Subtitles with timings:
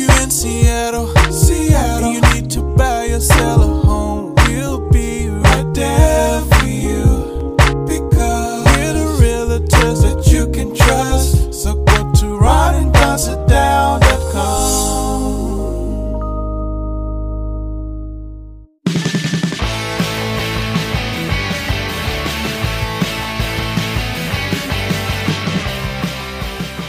[0.00, 6.40] you're in Seattle, Seattle, and you need to buy a home, we'll be right there
[6.40, 7.56] for you.
[7.86, 11.52] Because we're the realtors that you can trust.
[11.52, 12.30] So go to.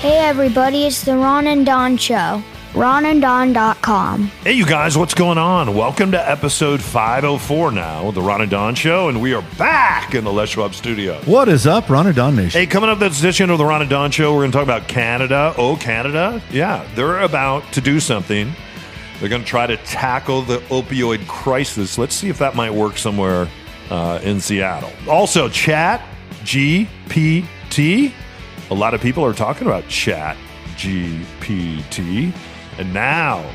[0.02, 2.42] Hey everybody, it's the Ron and Don Show.
[2.74, 4.28] RonandDon.com.
[4.44, 5.76] Hey, you guys, what's going on?
[5.76, 10.16] Welcome to episode 504 now of the Ron and Don Show, and we are back
[10.16, 11.20] in the Les Schwab studio.
[11.26, 12.62] What is up, Ron and Don Nation?
[12.62, 14.64] Hey, coming up this edition of the Ron and Don Show, we're going to talk
[14.64, 15.54] about Canada.
[15.58, 16.42] Oh, Canada.
[16.50, 18.54] Yeah, they're about to do something.
[19.20, 21.98] They're going to try to tackle the opioid crisis.
[21.98, 23.50] Let's see if that might work somewhere
[23.90, 24.94] uh, in Seattle.
[25.10, 26.02] Also, Chat
[26.44, 28.14] GPT.
[28.70, 30.38] A lot of people are talking about Chat
[30.78, 32.34] GPT.
[32.78, 33.50] And now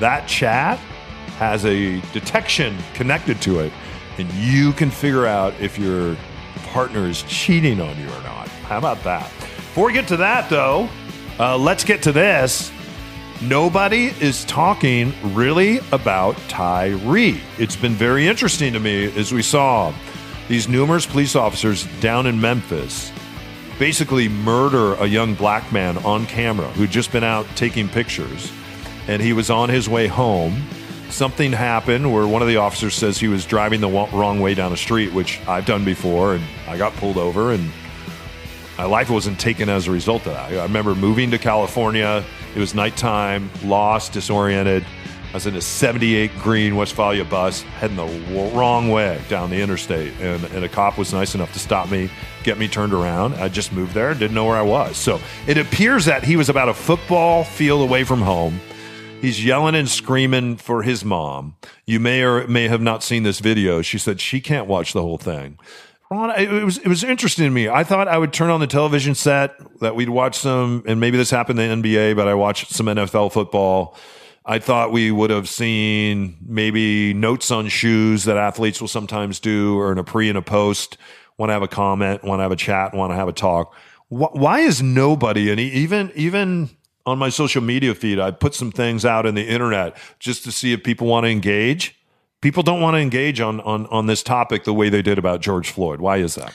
[0.00, 0.78] that chat
[1.38, 3.72] has a detection connected to it,
[4.18, 6.16] and you can figure out if your
[6.68, 8.48] partner is cheating on you or not.
[8.48, 9.30] How about that?
[9.56, 10.88] Before we get to that, though,
[11.38, 12.72] uh, let's get to this.
[13.42, 17.40] Nobody is talking really about Tyree.
[17.58, 19.92] It's been very interesting to me as we saw
[20.48, 23.11] these numerous police officers down in Memphis
[23.82, 28.52] basically murder a young black man on camera who'd just been out taking pictures
[29.08, 30.62] and he was on his way home.
[31.10, 34.72] Something happened where one of the officers says he was driving the wrong way down
[34.72, 37.72] a street, which I've done before, and I got pulled over, and
[38.78, 40.52] my life wasn't taken as a result of that.
[40.52, 42.24] I remember moving to California.
[42.54, 44.86] It was nighttime, lost, disoriented.
[45.32, 50.12] I was in a 78 green Westfalia bus heading the wrong way down the interstate,
[50.20, 52.10] and, and a cop was nice enough to stop me,
[52.42, 53.36] get me turned around.
[53.36, 54.98] I just moved there, and didn't know where I was.
[54.98, 58.60] So it appears that he was about a football field away from home.
[59.22, 61.56] He's yelling and screaming for his mom.
[61.86, 63.80] You may or may have not seen this video.
[63.80, 65.58] She said she can't watch the whole thing.
[66.10, 67.70] Ron, it was it was interesting to me.
[67.70, 71.16] I thought I would turn on the television set that we'd watch some, and maybe
[71.16, 73.96] this happened in the NBA, but I watched some NFL football.
[74.44, 79.78] I thought we would have seen maybe notes on shoes that athletes will sometimes do,
[79.78, 80.98] or in a pre and a post.
[81.38, 83.74] Want to have a comment, want to have a chat, want to have a talk.
[84.08, 86.70] Why is nobody, and even even
[87.06, 90.52] on my social media feed, I put some things out in the internet just to
[90.52, 91.98] see if people want to engage.
[92.40, 95.40] People don't want to engage on on on this topic the way they did about
[95.40, 96.00] George Floyd.
[96.00, 96.52] Why is that?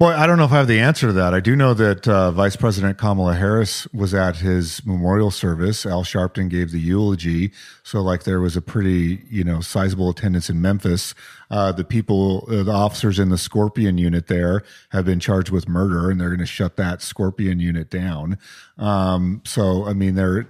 [0.00, 1.34] Boy, I don't know if I have the answer to that.
[1.34, 5.84] I do know that uh, Vice President Kamala Harris was at his memorial service.
[5.84, 7.50] Al Sharpton gave the eulogy,
[7.82, 11.16] so like there was a pretty you know sizable attendance in Memphis.
[11.50, 15.68] Uh, the people, uh, the officers in the Scorpion unit there have been charged with
[15.68, 18.38] murder, and they're going to shut that Scorpion unit down.
[18.78, 20.46] Um, so I mean, there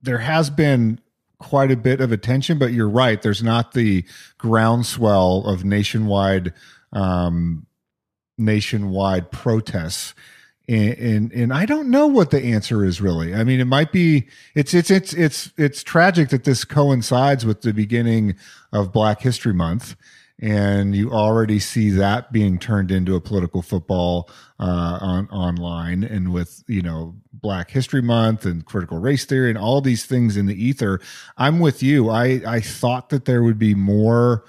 [0.00, 0.98] there has been
[1.38, 3.20] quite a bit of attention, but you're right.
[3.20, 4.06] There's not the
[4.38, 6.54] groundswell of nationwide.
[6.94, 7.66] Um,
[8.38, 10.14] nationwide protests
[10.68, 13.34] and, and and I don't know what the answer is really.
[13.34, 17.62] I mean, it might be it's it's it's it's it's tragic that this coincides with
[17.62, 18.36] the beginning
[18.72, 19.96] of Black History Month,
[20.40, 26.32] and you already see that being turned into a political football uh, on online, and
[26.32, 30.46] with you know Black History Month and critical race theory and all these things in
[30.46, 31.00] the ether.
[31.36, 32.08] I'm with you.
[32.08, 34.44] I I thought that there would be more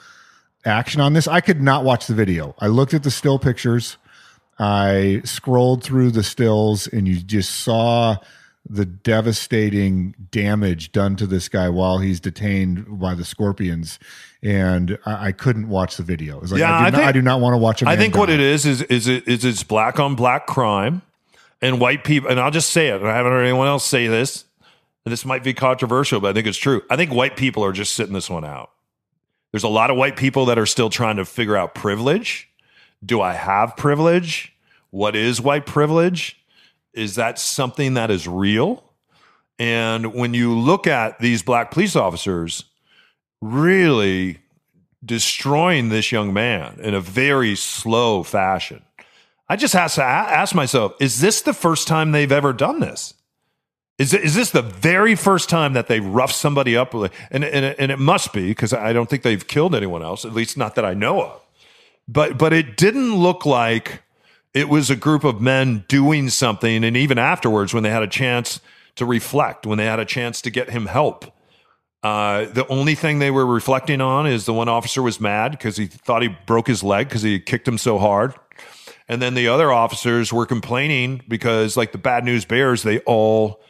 [0.65, 1.27] action on this.
[1.27, 2.55] I could not watch the video.
[2.59, 3.97] I looked at the still pictures.
[4.59, 8.17] I scrolled through the stills and you just saw
[8.69, 13.99] the devastating damage done to this guy while he's detained by the scorpions.
[14.41, 16.37] And I, I couldn't watch the video.
[16.37, 17.81] It was like, Yeah, I, do I not, think- I do not want to watch
[17.81, 21.01] a I think what it is is is it is it's black on black crime
[21.61, 24.07] and white people and I'll just say it and I haven't heard anyone else say
[24.07, 24.45] this
[25.05, 26.83] and this might be controversial but I think it's true.
[26.89, 28.69] I think white people are just sitting this one out.
[29.53, 32.49] There's a lot of white people that are still trying to figure out privilege.
[33.05, 34.53] Do I have privilege?
[34.89, 36.43] What is white privilege?
[36.93, 38.83] Is that something that is real?
[39.59, 42.65] And when you look at these black police officers
[43.41, 44.39] really
[45.05, 48.81] destroying this young man in a very slow fashion.
[49.49, 53.13] I just have to ask myself, is this the first time they've ever done this?
[53.99, 56.93] Is, is this the very first time that they roughed somebody up?
[56.93, 60.33] And, and, and it must be because I don't think they've killed anyone else, at
[60.33, 61.41] least not that I know of.
[62.07, 64.01] But, but it didn't look like
[64.53, 66.83] it was a group of men doing something.
[66.83, 68.59] And even afterwards, when they had a chance
[68.95, 71.25] to reflect, when they had a chance to get him help,
[72.01, 75.77] uh, the only thing they were reflecting on is the one officer was mad because
[75.77, 78.33] he thought he broke his leg because he kicked him so hard.
[79.07, 83.61] And then the other officers were complaining because, like the bad news bears, they all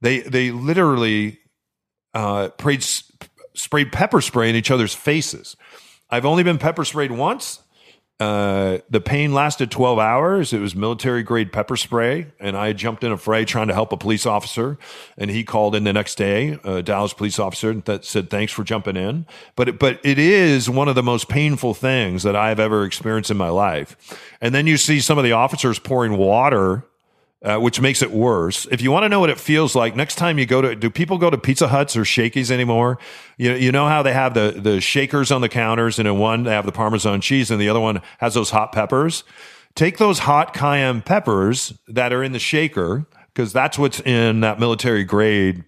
[0.00, 1.38] they they literally
[2.14, 2.84] uh, sprayed,
[3.54, 5.56] sprayed pepper spray in each other's faces.
[6.10, 7.60] I've only been pepper sprayed once.
[8.20, 10.52] Uh, the pain lasted 12 hours.
[10.52, 12.26] It was military grade pepper spray.
[12.40, 14.76] And I jumped in a fray trying to help a police officer.
[15.16, 18.64] And he called in the next day, a Dallas police officer that said, thanks for
[18.64, 19.24] jumping in.
[19.54, 23.30] But, it, but it is one of the most painful things that I've ever experienced
[23.30, 23.96] in my life.
[24.40, 26.87] And then you see some of the officers pouring water
[27.42, 28.66] uh, which makes it worse.
[28.70, 30.90] If you want to know what it feels like, next time you go to, do
[30.90, 32.98] people go to Pizza Huts or Shakey's anymore?
[33.36, 36.42] You, you know how they have the, the shakers on the counters, and in one
[36.42, 39.24] they have the Parmesan cheese, and the other one has those hot peppers.
[39.74, 44.58] Take those hot cayenne peppers that are in the shaker, because that's what's in that
[44.58, 45.64] military grade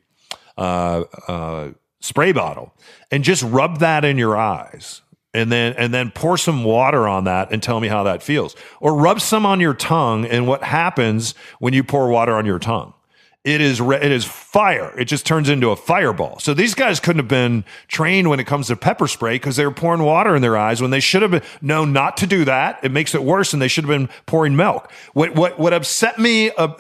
[0.59, 1.71] uh, uh,
[2.01, 2.75] spray bottle,
[3.13, 5.03] and just rub that in your eyes
[5.33, 8.57] and then and then pour some water on that and tell me how that feels.
[8.81, 12.59] Or rub some on your tongue and what happens when you pour water on your
[12.59, 12.95] tongue.
[13.43, 14.93] It is re- it is fire.
[14.99, 16.39] It just turns into a fireball.
[16.41, 19.65] So these guys couldn't have been trained when it comes to pepper spray because they
[19.65, 22.45] were pouring water in their eyes when they should have been known not to do
[22.45, 22.81] that.
[22.83, 24.93] It makes it worse and they should have been pouring milk.
[25.15, 26.75] What what what upset me uh,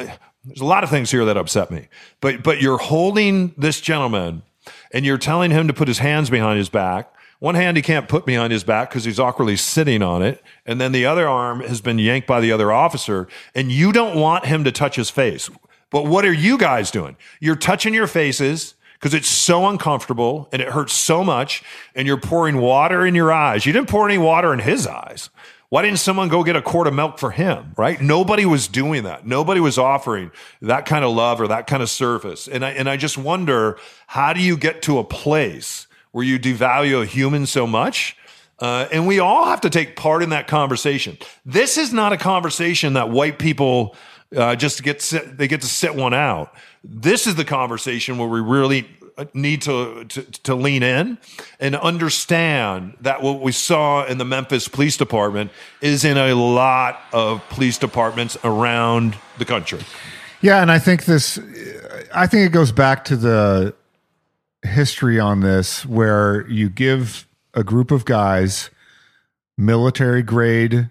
[0.44, 1.88] there's a lot of things here that upset me
[2.20, 4.42] but but you're holding this gentleman
[4.92, 8.06] and you're telling him to put his hands behind his back one hand he can't
[8.06, 10.42] put behind his back because he's awkwardly sitting on it.
[10.66, 13.28] And then the other arm has been yanked by the other officer.
[13.54, 15.50] And you don't want him to touch his face.
[15.88, 17.16] But what are you guys doing?
[17.40, 21.62] You're touching your faces because it's so uncomfortable and it hurts so much.
[21.94, 23.64] And you're pouring water in your eyes.
[23.64, 25.30] You didn't pour any water in his eyes.
[25.70, 27.72] Why didn't someone go get a quart of milk for him?
[27.78, 27.98] Right?
[28.02, 29.26] Nobody was doing that.
[29.26, 32.48] Nobody was offering that kind of love or that kind of service.
[32.48, 33.78] And I, and I just wonder,
[34.08, 38.16] how do you get to a place where you devalue a human so much.
[38.58, 41.16] Uh, and we all have to take part in that conversation.
[41.46, 43.96] This is not a conversation that white people
[44.36, 46.54] uh, just get sit, they get to sit one out.
[46.84, 48.86] This is the conversation where we really
[49.16, 51.18] uh, need to, to, to lean in
[51.58, 57.00] and understand that what we saw in the Memphis Police Department is in a lot
[57.12, 59.80] of police departments around the country.
[60.42, 61.38] Yeah, and I think this
[62.14, 63.74] I think it goes back to the
[64.62, 68.70] history on this where you give a group of guys
[69.56, 70.90] military grade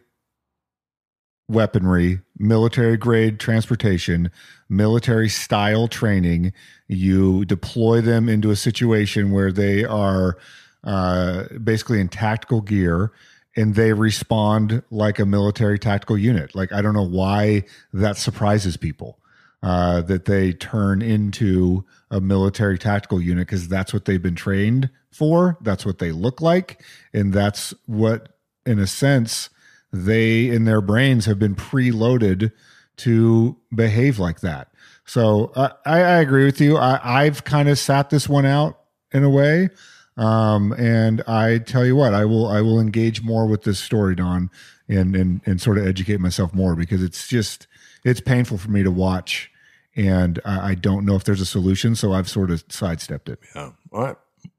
[1.48, 4.32] weaponry, military grade transportation,
[4.70, 6.54] military style training.
[6.88, 10.38] You deploy them into a situation where they are
[10.84, 13.12] uh, basically in tactical gear
[13.56, 16.54] and they respond like a military tactical unit.
[16.54, 17.64] Like, I don't know why
[17.94, 19.20] that surprises people
[19.62, 24.90] uh, that they turn into a military tactical unit because that's what they've been trained
[25.12, 25.58] for.
[25.62, 26.84] That's what they look like.
[27.14, 28.30] And that's what,
[28.66, 29.50] in a sense,
[29.92, 32.52] they in their brains have been preloaded
[32.98, 34.72] to behave like that.
[35.06, 36.78] So uh, I, I, agree with you.
[36.78, 38.80] I, I've kind of sat this one out
[39.12, 39.70] in a way.
[40.18, 44.16] Um, and I tell you what, I will I will engage more with this story,
[44.16, 44.52] Don,
[44.90, 47.68] and and and sort of educate myself more because it's just
[48.04, 49.52] it's painful for me to watch,
[49.96, 51.96] and I, I don't know if there's a solution.
[51.96, 53.40] So I've sort of sidestepped it.
[53.56, 53.72] Yeah.
[53.92, 54.16] All right.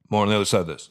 [0.09, 0.91] More on the other side of this.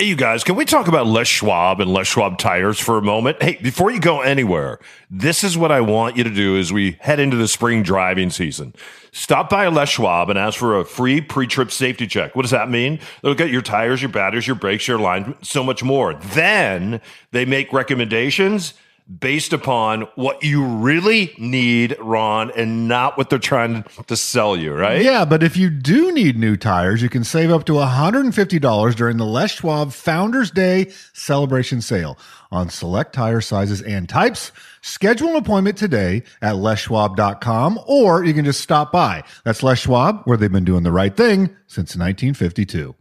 [0.00, 3.02] Hey, you guys, can we talk about Les Schwab and Les Schwab tires for a
[3.02, 3.42] moment?
[3.42, 4.78] Hey, before you go anywhere,
[5.10, 8.30] this is what I want you to do as we head into the spring driving
[8.30, 8.76] season.
[9.10, 12.36] Stop by Les Schwab and ask for a free pre-trip safety check.
[12.36, 13.00] What does that mean?
[13.22, 16.14] They'll get your tires, your batteries, your brakes, your alignment, so much more.
[16.14, 17.00] Then
[17.32, 18.74] they make recommendations
[19.08, 24.74] based upon what you really need, Ron, and not what they're trying to sell you,
[24.74, 25.02] right?
[25.02, 29.16] Yeah, but if you do need new tires, you can save up to $150 during
[29.16, 32.18] the Les Schwab Founders Day celebration sale
[32.50, 34.52] on select tire sizes and types.
[34.80, 39.24] Schedule an appointment today at lesschwab.com or you can just stop by.
[39.44, 42.94] That's Les Schwab, where they've been doing the right thing since 1952.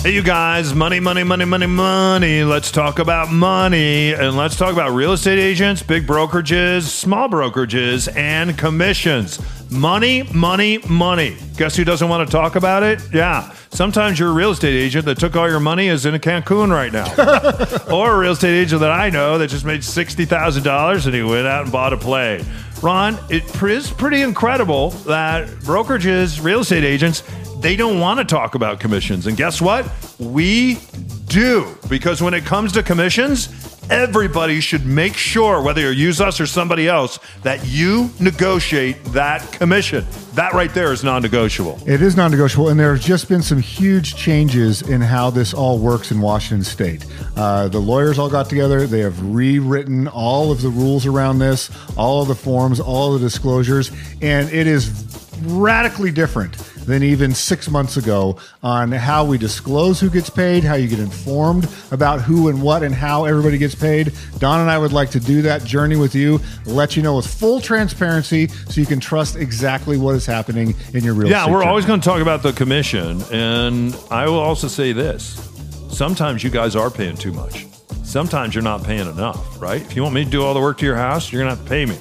[0.00, 2.44] Hey, you guys, money, money, money, money, money.
[2.44, 8.14] Let's talk about money and let's talk about real estate agents, big brokerages, small brokerages,
[8.16, 9.40] and commissions.
[9.72, 11.36] Money, money, money.
[11.56, 13.02] Guess who doesn't want to talk about it?
[13.12, 13.52] Yeah.
[13.70, 16.92] Sometimes your real estate agent that took all your money is in a Cancun right
[16.92, 17.92] now.
[17.92, 21.48] or a real estate agent that I know that just made $60,000 and he went
[21.48, 22.46] out and bought a plane.
[22.80, 27.24] Ron, it is pretty incredible that brokerages, real estate agents,
[27.60, 29.26] they don't want to talk about commissions.
[29.26, 29.90] And guess what?
[30.18, 30.78] We
[31.26, 31.76] do.
[31.88, 33.48] Because when it comes to commissions,
[33.90, 39.50] everybody should make sure, whether you use us or somebody else, that you negotiate that
[39.52, 40.06] commission.
[40.34, 41.78] That right there is non negotiable.
[41.86, 45.52] It is non negotiable, and there have just been some huge changes in how this
[45.54, 47.06] all works in Washington state.
[47.36, 51.70] Uh, the lawyers all got together, they have rewritten all of the rules around this,
[51.96, 53.90] all of the forms, all of the disclosures,
[54.22, 56.52] and it is radically different
[56.86, 60.98] than even six months ago on how we disclose who gets paid, how you get
[60.98, 64.12] informed about who and what and how everybody gets paid.
[64.38, 67.26] Don and I would like to do that journey with you, let you know with
[67.26, 71.58] full transparency so you can trust exactly what is happening in your real Yeah, we're
[71.58, 71.68] journey.
[71.68, 73.20] always going to talk about the commission.
[73.32, 75.44] And I will also say this
[75.90, 77.66] sometimes you guys are paying too much.
[78.04, 79.82] Sometimes you're not paying enough, right?
[79.82, 81.56] If you want me to do all the work to your house, you're going to
[81.56, 81.98] have to pay me.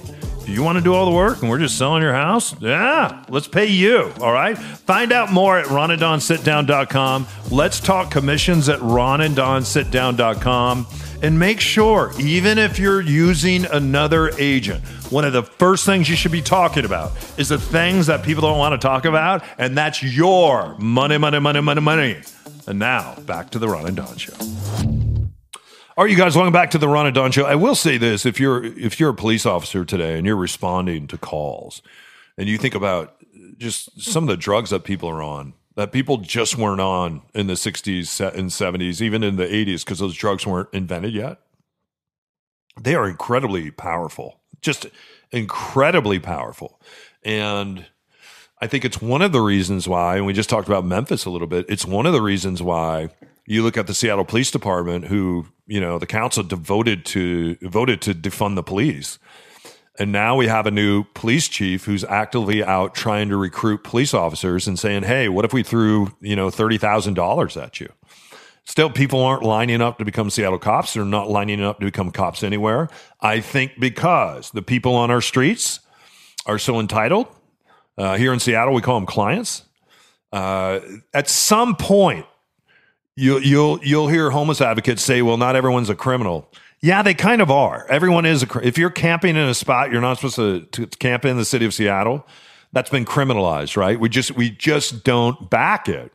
[0.48, 3.48] You want to do all the work and we're just selling your house, yeah, let's
[3.48, 4.14] pay you.
[4.22, 4.58] All right.
[4.58, 7.28] Find out more at ronanddonsitdown.com.
[7.52, 10.88] Let's talk commissions at ronanddonsitdown.com.
[11.22, 16.16] And make sure, even if you're using another agent, one of the first things you
[16.16, 19.76] should be talking about is the things that people don't want to talk about, and
[19.76, 22.22] that's your money, money, money, money, money.
[22.68, 25.07] And now back to the Ron and Don show.
[25.98, 27.46] All right, you guys, welcome back to the Ron and Don show.
[27.46, 31.08] I will say this: if you're if you're a police officer today and you're responding
[31.08, 31.82] to calls,
[32.38, 33.16] and you think about
[33.58, 37.48] just some of the drugs that people are on, that people just weren't on in
[37.48, 41.40] the '60s and '70s, even in the '80s, because those drugs weren't invented yet.
[42.80, 44.86] They are incredibly powerful, just
[45.32, 46.80] incredibly powerful,
[47.24, 47.88] and
[48.62, 51.32] I think it's one of the reasons why, and we just talked about Memphis a
[51.32, 51.66] little bit.
[51.68, 53.10] It's one of the reasons why
[53.48, 58.02] you look at the Seattle Police Department, who you know the council devoted to voted
[58.04, 59.18] to defund the police,
[59.98, 64.14] and now we have a new police chief who's actively out trying to recruit police
[64.14, 67.92] officers and saying, "Hey, what if we threw you know thirty thousand dollars at you?"
[68.66, 70.94] Still, people aren't lining up to become Seattle cops.
[70.94, 72.90] They're not lining up to become cops anywhere.
[73.22, 75.80] I think because the people on our streets
[76.46, 77.28] are so entitled.
[77.98, 79.64] Uh, here in Seattle, we call them clients.
[80.34, 80.82] Uh,
[81.14, 82.26] at some point,
[83.18, 86.48] you, you'll you'll hear homeless advocates say, "Well, not everyone's a criminal."
[86.82, 87.88] Yeah, they kind of are.
[87.90, 88.60] Everyone is a.
[88.66, 91.66] If you're camping in a spot you're not supposed to, to camp in the city
[91.66, 92.28] of Seattle,
[92.74, 94.00] that's been criminalized, right?
[94.00, 96.14] We just we just don't back it.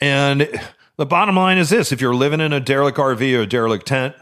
[0.00, 0.48] And
[0.96, 3.86] the bottom line is this: if you're living in a derelict RV or a derelict
[3.86, 4.14] tent,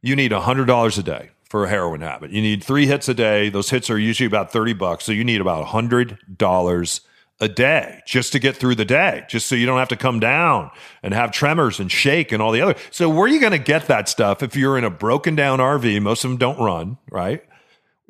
[0.00, 2.30] you need hundred dollars a day for a heroin habit.
[2.30, 3.50] You need three hits a day.
[3.50, 7.02] Those hits are usually about thirty bucks, so you need about hundred dollars
[7.40, 10.20] a day just to get through the day, just so you don't have to come
[10.20, 10.70] down
[11.02, 12.74] and have tremors and shake and all the other.
[12.90, 15.58] So where are you going to get that stuff if you're in a broken down
[15.60, 16.02] RV?
[16.02, 17.42] Most of them don't run, right?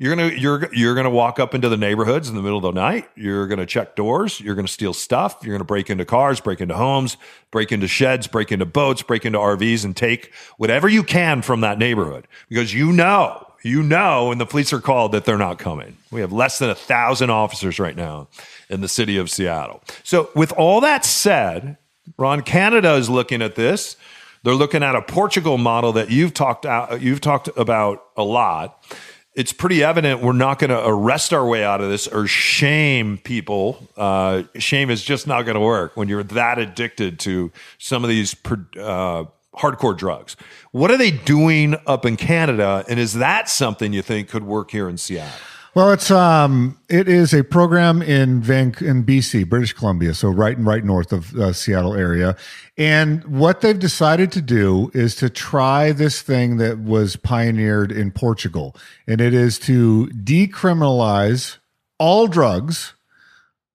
[0.01, 2.81] You're gonna you're you're gonna walk up into the neighborhoods in the middle of the
[2.81, 3.09] night.
[3.17, 4.39] You're gonna check doors.
[4.39, 5.39] You're gonna steal stuff.
[5.43, 7.17] You're gonna break into cars, break into homes,
[7.51, 11.63] break into sheds, break into boats, break into RVs, and take whatever you can from
[11.63, 15.59] that neighborhood because you know you know when the police are called that they're not
[15.59, 15.97] coming.
[16.11, 18.29] We have less than a thousand officers right now
[18.69, 19.83] in the city of Seattle.
[20.05, 21.77] So with all that said,
[22.17, 23.97] Ron, Canada is looking at this.
[24.45, 28.83] They're looking at a Portugal model that you've talked out, you've talked about a lot.
[29.35, 33.19] It's pretty evident we're not going to arrest our way out of this or shame
[33.19, 33.89] people.
[33.97, 38.11] Uh, shame is just not going to work when you're that addicted to some of
[38.11, 38.35] these
[38.81, 39.25] uh,
[39.59, 40.37] hardcore drugs.
[40.73, 44.71] What are they doing up in Canada, and is that something you think could work
[44.71, 45.39] here in Seattle?
[45.75, 50.57] Well, it's um, it is a program in Van in BC, British Columbia, so right
[50.57, 52.37] and right north of uh, Seattle area.
[52.77, 58.11] And what they've decided to do is to try this thing that was pioneered in
[58.11, 58.75] Portugal,
[59.07, 61.59] and it is to decriminalize
[61.99, 62.95] all drugs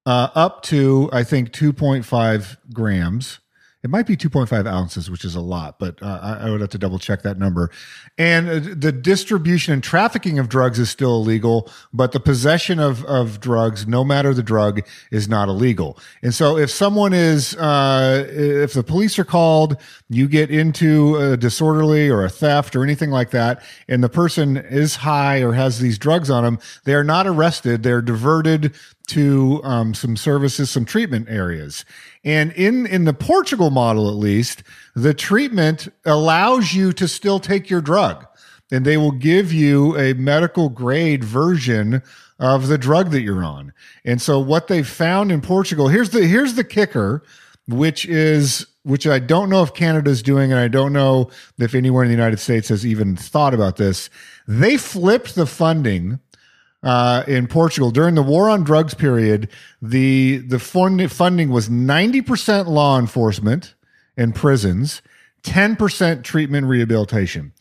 [0.06, 3.40] uh, up to I think two point five grams.
[3.84, 6.78] It might be 2.5 ounces, which is a lot, but uh, I, would have to
[6.78, 7.70] double check that number.
[8.18, 13.04] And uh, the distribution and trafficking of drugs is still illegal, but the possession of,
[13.04, 16.00] of drugs, no matter the drug, is not illegal.
[16.22, 19.76] And so if someone is, uh, if the police are called,
[20.08, 24.56] you get into a disorderly or a theft or anything like that, and the person
[24.56, 27.84] is high or has these drugs on them, they are not arrested.
[27.84, 28.74] They're diverted
[29.08, 31.86] to um, some services, some treatment areas.
[32.24, 34.64] And in, in the Portugal model, at least,
[34.96, 38.26] the treatment allows you to still take your drug
[38.72, 42.02] and they will give you a medical grade version
[42.40, 43.72] of the drug that you're on.
[44.04, 47.24] And so what they found in Portugal, here's the, here's the kicker,
[47.68, 51.30] which is, which I don't know if Canada's doing, and I don't know
[51.60, 54.10] if anywhere in the United States has even thought about this.
[54.48, 56.20] They flipped the funding
[56.84, 59.50] uh, in Portugal during the war on drugs period,
[59.82, 63.74] the the fund, funding was ninety percent law enforcement
[64.18, 65.02] and prisons,
[65.42, 67.54] ten percent treatment rehabilitation.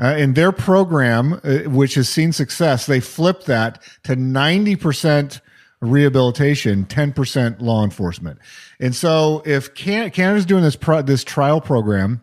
[0.00, 5.40] Uh, in their program, uh, which has seen success, they flipped that to 90%
[5.80, 8.38] rehabilitation, 10% law enforcement.
[8.78, 12.22] And so if Can- Canada's doing this, pro- this trial program,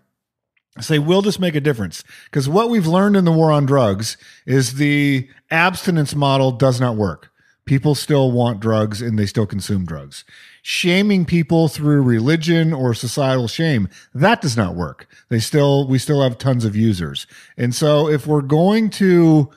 [0.82, 2.03] say, will this make a difference?
[2.25, 6.96] Because what we've learned in the war on drugs is the abstinence model does not
[6.96, 7.32] work.
[7.65, 10.24] People still want drugs and they still consume drugs.
[10.62, 15.08] Shaming people through religion or societal shame, that does not work.
[15.29, 17.25] They still, we still have tons of users.
[17.58, 19.50] And so if we're going to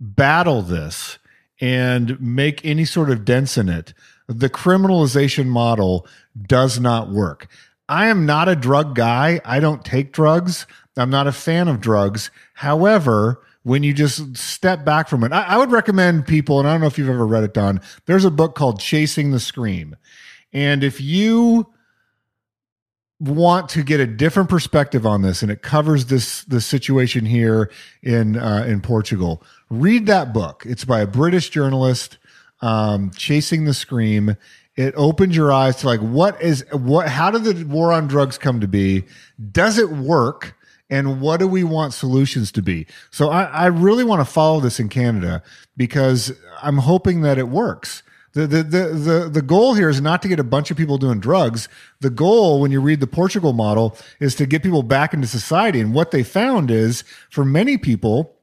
[0.00, 1.18] battle this
[1.60, 3.94] and make any sort of dents in it,
[4.26, 6.06] the criminalization model
[6.48, 7.46] does not work.
[7.88, 9.40] I am not a drug guy.
[9.44, 10.66] I don't take drugs.
[10.96, 12.30] I'm not a fan of drugs.
[12.54, 16.72] However, when you just step back from it, I, I would recommend people, and I
[16.72, 19.96] don't know if you've ever read it, Don, there's a book called Chasing the Scream.
[20.52, 21.66] And if you
[23.18, 27.70] want to get a different perspective on this and it covers this the situation here
[28.02, 32.18] in uh, in Portugal read that book it's by a British journalist
[32.60, 34.36] um, chasing the scream
[34.76, 38.38] it opens your eyes to like what is what how did the war on drugs
[38.38, 39.04] come to be
[39.52, 40.54] does it work
[40.88, 44.60] and what do we want solutions to be so I, I really want to follow
[44.60, 45.42] this in Canada
[45.76, 48.02] because I'm hoping that it works
[48.36, 50.98] the, the, the, the, the goal here is not to get a bunch of people
[50.98, 51.70] doing drugs.
[52.00, 55.80] The goal, when you read the Portugal model, is to get people back into society.
[55.80, 58.36] And what they found is for many people,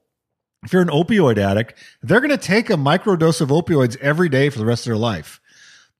[0.64, 4.50] if you're an opioid addict, they're going to take a microdose of opioids every day
[4.50, 5.40] for the rest of their life.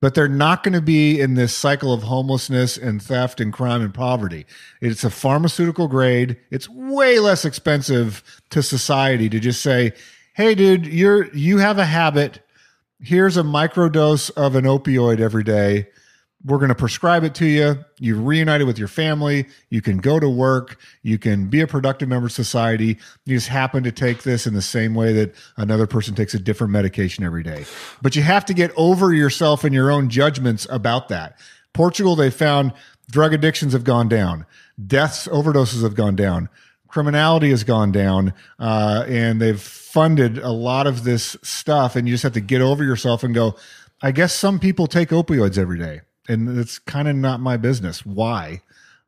[0.04, 3.80] But they're not going to be in this cycle of homelessness and theft and crime
[3.80, 4.44] and poverty.
[4.82, 6.36] It's a pharmaceutical grade.
[6.50, 9.94] It's way less expensive to society to just say,
[10.34, 12.42] "Hey, dude, you're you have a habit
[13.00, 15.88] here's a microdose of an opioid every day.
[16.46, 17.82] We're going to prescribe it to you.
[17.98, 19.46] You've reunited with your family.
[19.70, 20.78] You can go to work.
[21.02, 22.98] You can be a productive member of society.
[23.24, 26.38] You just happen to take this in the same way that another person takes a
[26.38, 27.64] different medication every day.
[28.02, 31.38] But you have to get over yourself and your own judgments about that.
[31.72, 32.72] Portugal, they found
[33.10, 34.44] drug addictions have gone down,
[34.86, 36.50] deaths, overdoses have gone down
[36.94, 42.14] criminality has gone down uh, and they've funded a lot of this stuff and you
[42.14, 43.56] just have to get over yourself and go
[44.00, 48.04] i guess some people take opioids every day and it's kind of not my business
[48.04, 48.60] why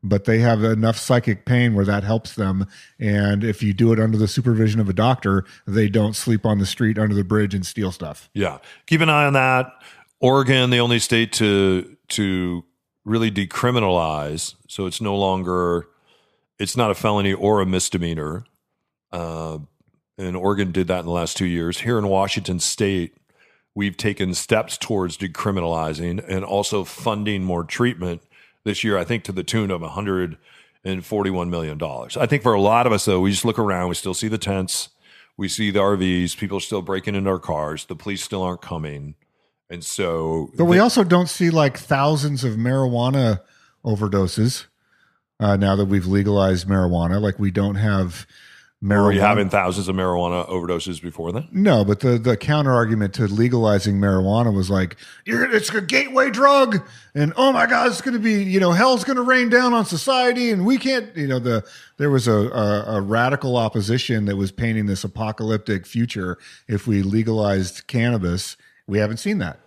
[0.02, 2.66] but they have enough psychic pain where that helps them
[3.00, 6.58] and if you do it under the supervision of a doctor they don't sleep on
[6.58, 8.58] the street under the bridge and steal stuff Yeah.
[8.86, 9.72] Keep an eye on that.
[10.20, 12.64] Oregon, the only state to to
[13.04, 15.88] really decriminalize, so it's no longer
[16.58, 18.44] it's not a felony or a misdemeanor.
[19.12, 19.58] Uh,
[20.18, 21.80] and Oregon did that in the last two years.
[21.80, 23.14] Here in Washington State,
[23.76, 28.22] we've taken steps towards decriminalizing and also funding more treatment
[28.64, 28.98] this year.
[28.98, 32.16] I think to the tune of 141 million dollars.
[32.16, 34.28] I think for a lot of us, though, we just look around, we still see
[34.28, 34.88] the tents,
[35.36, 38.62] we see the RVs, people are still breaking into our cars, the police still aren't
[38.62, 39.14] coming,
[39.68, 43.40] and so but we also don't see like thousands of marijuana
[43.84, 44.66] overdoses
[45.38, 48.26] uh, now that we've legalized marijuana like we don't have
[48.82, 51.48] marijuana were you having thousands of marijuana overdoses before then?
[51.50, 56.30] No, but the the counter argument to legalizing marijuana was like, You're, it's a gateway
[56.30, 59.48] drug, and oh my god, it's going to be you know hell's going to rain
[59.48, 61.64] down on society, and we can't you know the
[61.96, 67.02] there was a, a a radical opposition that was painting this apocalyptic future if we
[67.02, 68.56] legalized cannabis.
[68.86, 69.58] We haven't seen that.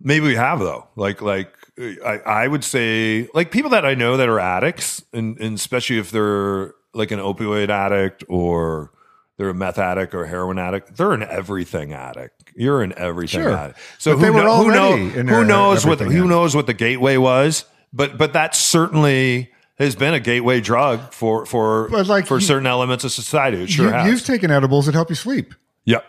[0.00, 0.88] Maybe we have though.
[0.96, 5.38] Like like I, I would say like people that I know that are addicts, and,
[5.38, 8.92] and especially if they're like an opioid addict or
[9.38, 12.52] they're a meth addict or heroin addict, they're an everything addict.
[12.54, 13.50] You're an everything Sure.
[13.56, 13.78] addict.
[13.98, 17.16] So who, were know, who, know, who knows what the, who knows what the gateway
[17.16, 17.64] was?
[17.92, 22.66] But but that certainly has been a gateway drug for for like, for you- certain
[22.66, 23.62] elements of society.
[23.64, 24.06] It sure you, has.
[24.06, 25.54] You've taken edibles that help you sleep.
[25.84, 26.04] yep.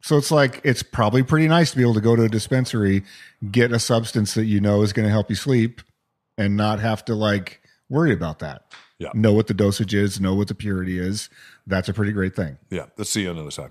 [0.00, 3.02] So it's like it's probably pretty nice to be able to go to a dispensary,
[3.50, 5.80] get a substance that you know is going to help you sleep,
[6.36, 8.62] and not have to like worry about that.
[8.98, 9.10] Yeah.
[9.14, 11.30] Know what the dosage is, know what the purity is.
[11.66, 12.58] That's a pretty great thing.
[12.70, 12.86] Yeah.
[12.96, 13.70] Let's see you on the other side.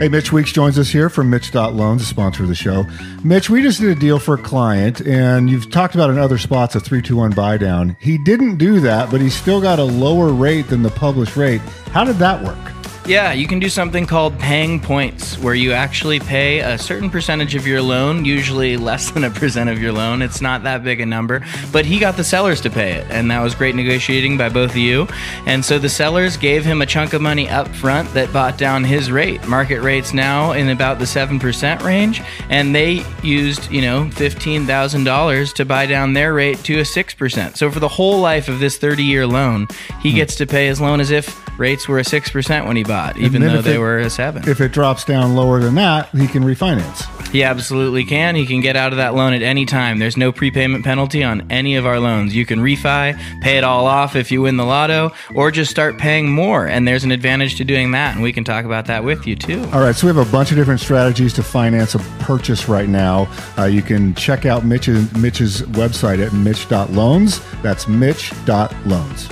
[0.00, 2.84] Hey, Mitch Weeks joins us here from Mitch.loans, a sponsor of the show.
[3.24, 6.38] Mitch, we just did a deal for a client, and you've talked about in other
[6.38, 7.96] spots a 321 buy down.
[8.00, 11.60] He didn't do that, but he still got a lower rate than the published rate.
[11.90, 12.77] How did that work?
[13.08, 17.54] Yeah, you can do something called paying points, where you actually pay a certain percentage
[17.54, 20.20] of your loan, usually less than a percent of your loan.
[20.20, 21.42] It's not that big a number,
[21.72, 24.72] but he got the sellers to pay it, and that was great negotiating by both
[24.72, 25.08] of you.
[25.46, 28.84] And so the sellers gave him a chunk of money up front that bought down
[28.84, 29.48] his rate.
[29.48, 35.64] Market rates now in about the 7% range, and they used, you know, $15,000 to
[35.64, 37.56] buy down their rate to a 6%.
[37.56, 39.66] So for the whole life of this 30 year loan,
[40.02, 40.16] he hmm.
[40.16, 43.42] gets to pay his loan as if rates were a 6% when he bought, even
[43.42, 46.42] though they it- were a 7 If it drops down lower than that, he can
[46.44, 47.04] refinance.
[47.30, 48.34] He absolutely can.
[48.36, 49.98] He can get out of that loan at any time.
[49.98, 52.34] There's no prepayment penalty on any of our loans.
[52.34, 55.98] You can refi, pay it all off if you win the lotto, or just start
[55.98, 56.66] paying more.
[56.66, 59.36] And there's an advantage to doing that, and we can talk about that with you
[59.36, 59.62] too.
[59.74, 62.88] All right, so we have a bunch of different strategies to finance a purchase right
[62.88, 63.28] now.
[63.58, 67.40] Uh, you can check out Mitch's, Mitch's website at mitch.loans.
[67.62, 69.28] That's mitch.loans.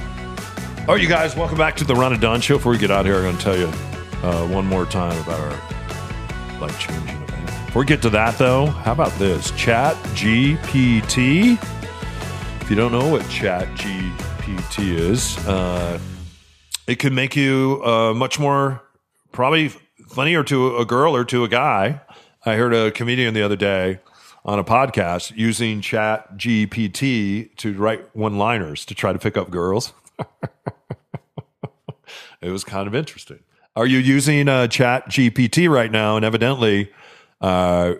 [0.88, 2.58] All right, you guys, welcome back to the Ron and Don Show.
[2.58, 3.66] Before we get out here, I'm going to tell you
[4.22, 7.46] uh, one more time about our life changing event.
[7.66, 9.50] Before we get to that, though, how about this?
[9.56, 11.60] Chat GPT.
[12.60, 15.98] If you don't know what Chat GPT is, uh,
[16.86, 18.80] it can make you uh, much more
[19.32, 19.70] probably
[20.06, 22.00] funnier to a girl or to a guy.
[22.44, 23.98] I heard a comedian the other day
[24.44, 29.50] on a podcast using Chat GPT to write one liners to try to pick up
[29.50, 29.92] girls.
[32.40, 33.40] it was kind of interesting.
[33.74, 36.16] Are you using uh, Chat GPT right now?
[36.16, 36.90] And evidently,
[37.40, 37.94] uh,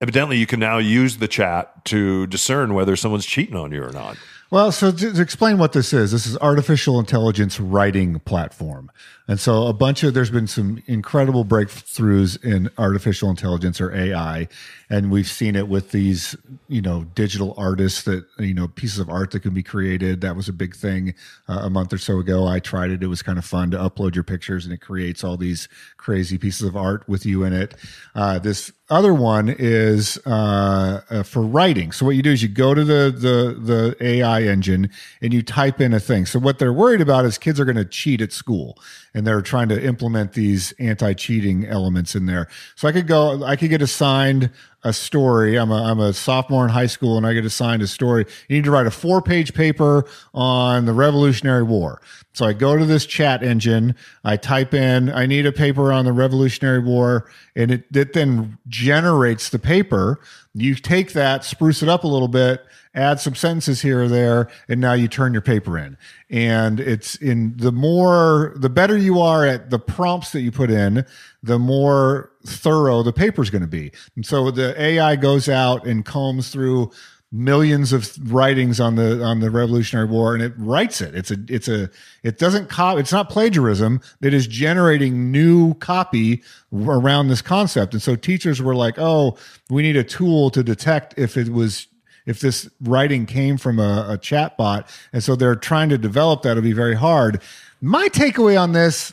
[0.00, 3.92] evidently, you can now use the chat to discern whether someone's cheating on you or
[3.92, 4.16] not.
[4.50, 8.90] Well, so to, to explain what this is, this is artificial intelligence writing platform.
[9.28, 14.48] And so a bunch of, there's been some incredible breakthroughs in artificial intelligence or AI.
[14.90, 16.36] And we've seen it with these,
[16.68, 20.20] you know, digital artists that, you know, pieces of art that can be created.
[20.20, 21.14] That was a big thing
[21.48, 22.46] uh, a month or so ago.
[22.46, 23.02] I tried it.
[23.02, 26.36] It was kind of fun to upload your pictures and it creates all these crazy
[26.36, 27.74] pieces of art with you in it.
[28.14, 31.92] Uh, this other one is uh, uh, for writing.
[31.92, 34.90] So what you do is you go to the the the AI engine
[35.22, 36.26] and you type in a thing.
[36.26, 38.78] So what they're worried about is kids are going to cheat at school,
[39.14, 42.48] and they're trying to implement these anti-cheating elements in there.
[42.76, 44.50] So I could go, I could get assigned
[44.84, 45.56] a story.
[45.56, 48.26] I'm a I'm a sophomore in high school, and I get assigned a story.
[48.48, 52.00] You need to write a four page paper on the Revolutionary War.
[52.34, 56.06] So I go to this chat engine, I type in, I need a paper on
[56.06, 60.18] the Revolutionary War, and it, it then generates the paper.
[60.54, 62.64] You take that, spruce it up a little bit,
[62.94, 65.98] add some sentences here or there, and now you turn your paper in.
[66.30, 70.70] And it's in the more, the better you are at the prompts that you put
[70.70, 71.04] in,
[71.42, 73.92] the more thorough the paper is going to be.
[74.16, 76.90] And so the AI goes out and combs through
[77.32, 81.14] millions of writings on the on the Revolutionary War, and it writes it.
[81.14, 81.90] It's a it's a
[82.22, 82.98] it doesn't cop.
[82.98, 84.00] It's not plagiarism.
[84.20, 87.94] It is generating new copy around this concept.
[87.94, 89.38] And so teachers were like, "Oh,
[89.70, 91.88] we need a tool to detect if it was."
[92.24, 96.42] If this writing came from a, a chat bot, and so they're trying to develop
[96.42, 97.42] that, it'll be very hard.
[97.80, 99.12] My takeaway on this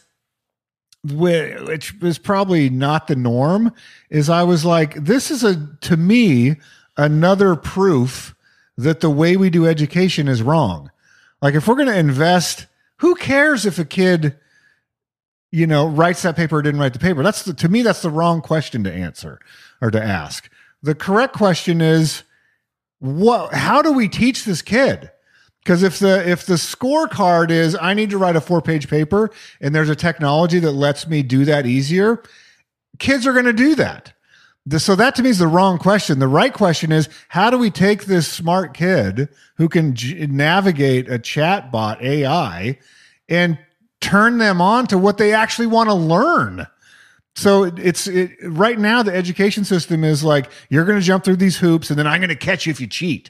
[1.04, 3.74] which was probably not the norm,
[4.10, 6.58] is I was like, this is a, to me,
[6.98, 8.36] another proof
[8.78, 10.92] that the way we do education is wrong.
[11.42, 14.38] Like, if we're going to invest, who cares if a kid,
[15.52, 17.24] you know, writes that paper or didn't write the paper?
[17.24, 19.40] That's the, to me, that's the wrong question to answer
[19.82, 20.50] or to ask.
[20.84, 22.24] The correct question is,
[23.00, 25.12] what, how do we teach this kid?
[25.70, 29.30] Because if the if the scorecard is I need to write a four page paper
[29.62, 32.24] and there's a technology that lets me do that easier,
[32.98, 34.14] kids are going to do that.
[34.80, 36.18] So that to me is the wrong question.
[36.18, 41.08] The right question is how do we take this smart kid who can j- navigate
[41.08, 42.80] a chat bot AI
[43.30, 43.60] and
[44.02, 46.66] turn them on to what they actually want to learn?
[47.36, 51.36] So it's it, right now the education system is like you're going to jump through
[51.36, 53.30] these hoops and then I'm going to catch you if you cheat.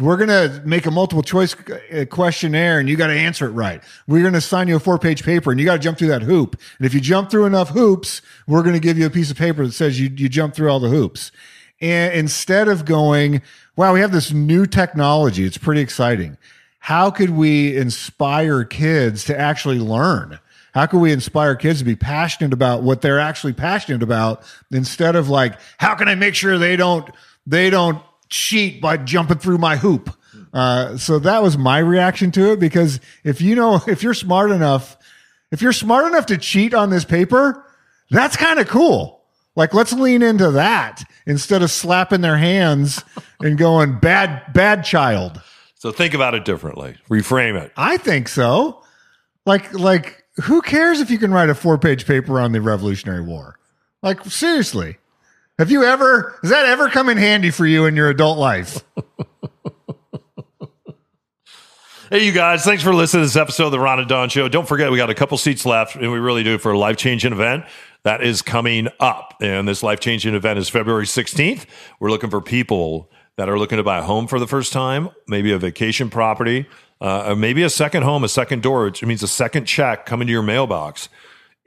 [0.00, 3.50] We're going to make a multiple choice uh, questionnaire and you got to answer it
[3.50, 3.82] right.
[4.06, 6.08] We're going to assign you a four page paper and you got to jump through
[6.08, 6.58] that hoop.
[6.78, 9.36] And if you jump through enough hoops, we're going to give you a piece of
[9.36, 11.32] paper that says you, you jump through all the hoops.
[11.82, 13.42] And instead of going,
[13.76, 15.44] wow, we have this new technology.
[15.44, 16.38] It's pretty exciting.
[16.78, 20.38] How could we inspire kids to actually learn?
[20.72, 25.14] How can we inspire kids to be passionate about what they're actually passionate about instead
[25.14, 27.10] of like, how can I make sure they don't,
[27.46, 30.16] they don't cheat by jumping through my hoop?
[30.52, 34.50] Uh, so that was my reaction to it because if you know, if you're smart
[34.50, 34.96] enough,
[35.52, 37.64] if you're smart enough to cheat on this paper,
[38.10, 39.20] that's kind of cool.
[39.56, 43.04] Like, let's lean into that instead of slapping their hands
[43.40, 45.40] and going bad, bad child.
[45.74, 46.96] So think about it differently.
[47.08, 47.72] Reframe it.
[47.76, 48.82] I think so.
[49.46, 53.58] Like, like, who cares if you can write a four-page paper on the Revolutionary War?
[54.02, 54.98] Like, seriously,
[55.60, 56.38] have you ever?
[56.40, 58.82] Has that ever come in handy for you in your adult life?
[62.10, 64.48] Hey, you guys, thanks for listening to this episode of the Ron and Don Show.
[64.48, 66.96] Don't forget, we got a couple seats left, and we really do for a life
[66.96, 67.64] changing event
[68.02, 69.36] that is coming up.
[69.40, 71.66] And this life changing event is February 16th.
[72.00, 75.10] We're looking for people that are looking to buy a home for the first time,
[75.28, 76.66] maybe a vacation property,
[77.00, 80.32] uh, maybe a second home, a second door, which means a second check coming to
[80.32, 81.10] your mailbox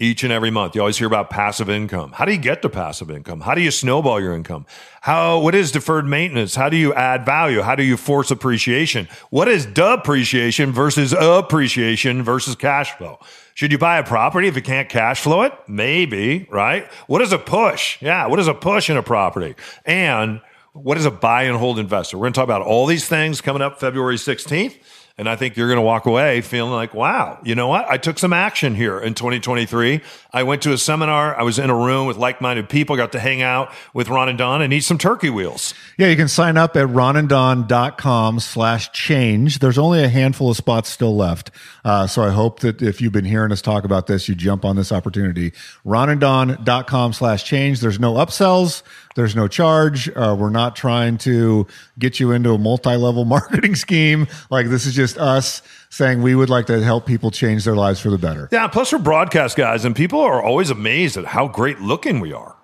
[0.03, 0.75] each and every month.
[0.75, 2.11] You always hear about passive income.
[2.11, 3.41] How do you get to passive income?
[3.41, 4.65] How do you snowball your income?
[5.01, 6.55] How what is deferred maintenance?
[6.55, 7.61] How do you add value?
[7.61, 9.07] How do you force appreciation?
[9.29, 13.19] What is depreciation versus appreciation versus cash flow?
[13.55, 15.53] Should you buy a property if you can't cash flow it?
[15.67, 16.91] Maybe, right?
[17.07, 18.01] What is a push?
[18.01, 19.55] Yeah, what is a push in a property?
[19.85, 20.41] And
[20.73, 22.17] what is a buy and hold investor?
[22.17, 24.75] We're going to talk about all these things coming up February 16th.
[25.15, 27.87] And I think you're going to walk away feeling like, wow, you know what?
[27.87, 30.01] I took some action here in 2023.
[30.31, 31.37] I went to a seminar.
[31.37, 34.27] I was in a room with like minded people, got to hang out with Ron
[34.27, 35.75] and Don and eat some turkey wheels.
[35.99, 39.59] Yeah, you can sign up at ronanddon.com slash change.
[39.59, 41.51] There's only a handful of spots still left.
[41.85, 44.65] Uh, so I hope that if you've been hearing us talk about this, you jump
[44.65, 45.51] on this opportunity.
[45.85, 47.81] ronanddon.com slash change.
[47.81, 48.81] There's no upsells.
[49.15, 50.09] There's no charge.
[50.09, 51.67] Uh, we're not trying to
[51.99, 54.27] get you into a multi-level marketing scheme.
[54.49, 57.99] Like this is just us saying we would like to help people change their lives
[57.99, 58.49] for the better.
[58.51, 58.67] Yeah.
[58.67, 62.55] Plus, we're broadcast guys, and people are always amazed at how great looking we are.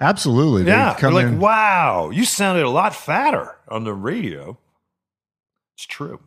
[0.00, 0.62] Absolutely.
[0.62, 0.96] They Yeah.
[0.98, 4.58] They're like, in- wow, you sounded a lot fatter on the radio.
[5.76, 6.20] It's true.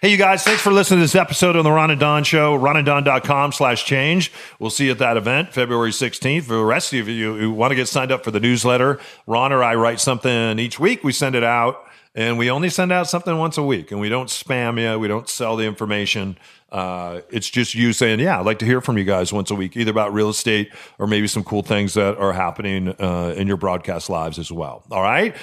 [0.00, 2.58] Hey, you guys, thanks for listening to this episode on the Ron and Don Show.
[2.58, 4.32] RonandDon.com slash change.
[4.58, 6.44] We'll see you at that event, February 16th.
[6.44, 9.52] For the rest of you who want to get signed up for the newsletter, Ron
[9.52, 11.04] or I write something each week.
[11.04, 11.84] We send it out,
[12.14, 14.98] and we only send out something once a week, and we don't spam you.
[14.98, 16.38] We don't sell the information.
[16.70, 19.54] Uh, it's just you saying, yeah, I'd like to hear from you guys once a
[19.54, 23.46] week, either about real estate or maybe some cool things that are happening uh, in
[23.46, 24.84] your broadcast lives as well.
[24.90, 25.36] All right?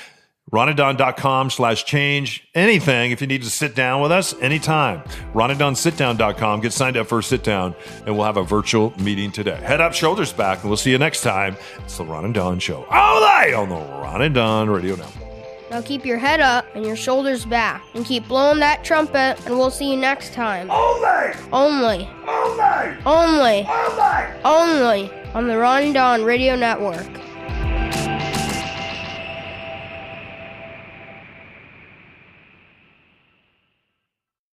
[0.52, 2.48] RonandDon.com slash change.
[2.54, 5.02] Anything if you need to sit down with us anytime.
[5.34, 6.62] RonandDonSitDown.com.
[6.62, 7.76] Get signed up for a sit down
[8.06, 9.56] and we'll have a virtual meeting today.
[9.56, 11.56] Head up, shoulders back, and we'll see you next time.
[11.80, 12.86] It's the Ron and Don Show.
[12.90, 15.24] All on the Ron and Don Radio Network.
[15.72, 19.58] Now keep your head up and your shoulders back and keep blowing that trumpet and
[19.58, 20.70] we'll see you next time.
[20.70, 24.42] Only, Only, only, only, only.
[24.46, 27.08] only on the Ron and Don Radio Network.